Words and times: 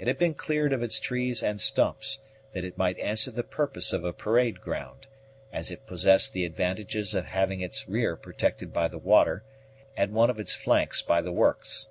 It 0.00 0.08
had 0.08 0.18
been 0.18 0.34
cleared 0.34 0.72
of 0.72 0.82
its 0.82 0.98
trees 0.98 1.44
and 1.44 1.60
stumps, 1.60 2.18
that 2.50 2.64
it 2.64 2.76
might 2.76 2.98
answer 2.98 3.30
the 3.30 3.44
purpose 3.44 3.92
of 3.92 4.02
a 4.02 4.12
parade 4.12 4.60
ground, 4.60 5.06
as 5.52 5.70
it 5.70 5.86
possessed 5.86 6.32
the 6.32 6.44
advantages 6.44 7.14
of 7.14 7.26
having 7.26 7.60
its 7.60 7.88
rear 7.88 8.16
protected 8.16 8.72
by 8.72 8.88
the 8.88 8.98
water, 8.98 9.44
and 9.96 10.10
one 10.10 10.28
of 10.28 10.40
its 10.40 10.56
flanks 10.56 11.02
by 11.02 11.20
the 11.22 11.30
works. 11.30 11.86